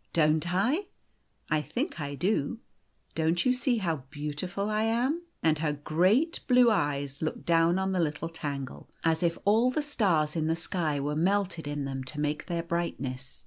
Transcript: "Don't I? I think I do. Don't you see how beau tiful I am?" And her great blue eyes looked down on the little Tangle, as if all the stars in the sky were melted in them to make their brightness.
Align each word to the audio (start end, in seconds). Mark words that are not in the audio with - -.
"Don't 0.20 0.52
I? 0.52 0.88
I 1.48 1.62
think 1.62 2.02
I 2.02 2.14
do. 2.14 2.60
Don't 3.14 3.46
you 3.46 3.54
see 3.54 3.78
how 3.78 4.04
beau 4.12 4.32
tiful 4.32 4.68
I 4.68 4.82
am?" 4.82 5.22
And 5.42 5.60
her 5.60 5.72
great 5.72 6.40
blue 6.46 6.70
eyes 6.70 7.22
looked 7.22 7.46
down 7.46 7.78
on 7.78 7.92
the 7.92 7.98
little 7.98 8.28
Tangle, 8.28 8.90
as 9.04 9.22
if 9.22 9.38
all 9.46 9.70
the 9.70 9.80
stars 9.80 10.36
in 10.36 10.48
the 10.48 10.54
sky 10.54 11.00
were 11.00 11.16
melted 11.16 11.66
in 11.66 11.86
them 11.86 12.04
to 12.12 12.20
make 12.20 12.44
their 12.44 12.62
brightness. 12.62 13.46